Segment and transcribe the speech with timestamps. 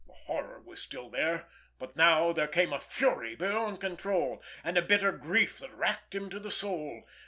[0.07, 1.47] The horror was still there,
[1.77, 6.27] but now there came a fury beyond control, and a bitter grief that racked him
[6.31, 7.03] to the soul.